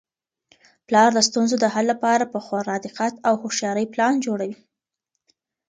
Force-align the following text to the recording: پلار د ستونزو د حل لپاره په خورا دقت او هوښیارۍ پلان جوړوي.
پلار 0.87 1.09
د 1.13 1.19
ستونزو 1.27 1.55
د 1.59 1.65
حل 1.73 1.85
لپاره 1.93 2.25
په 2.33 2.39
خورا 2.45 2.75
دقت 2.85 3.13
او 3.27 3.33
هوښیارۍ 3.41 3.85
پلان 3.93 4.13
جوړوي. 4.25 4.55